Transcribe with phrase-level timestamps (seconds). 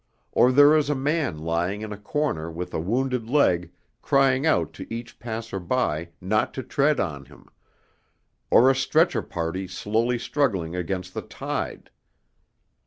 [0.31, 4.73] Or there is a man lying in a corner with a wounded leg crying out
[4.73, 7.45] to each passer by not to tread on him,
[8.49, 11.91] or a stretcher party slowly struggling against the tide.